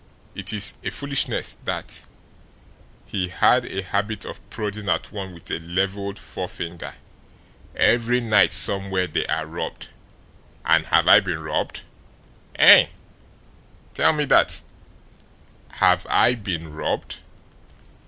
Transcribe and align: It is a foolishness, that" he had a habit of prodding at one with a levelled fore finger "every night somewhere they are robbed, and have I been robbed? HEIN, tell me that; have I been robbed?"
It 0.33 0.51
is 0.51 0.73
a 0.83 0.89
foolishness, 0.89 1.57
that" 1.63 2.07
he 3.05 3.27
had 3.27 3.65
a 3.65 3.83
habit 3.83 4.25
of 4.25 4.41
prodding 4.49 4.89
at 4.89 5.11
one 5.11 5.31
with 5.31 5.51
a 5.51 5.59
levelled 5.59 6.17
fore 6.17 6.47
finger 6.49 6.95
"every 7.75 8.19
night 8.19 8.51
somewhere 8.51 9.05
they 9.05 9.27
are 9.27 9.45
robbed, 9.45 9.89
and 10.65 10.87
have 10.87 11.07
I 11.07 11.19
been 11.19 11.43
robbed? 11.43 11.83
HEIN, 12.57 12.89
tell 13.93 14.13
me 14.13 14.25
that; 14.25 14.63
have 15.73 16.07
I 16.09 16.33
been 16.33 16.73
robbed?" 16.73 17.19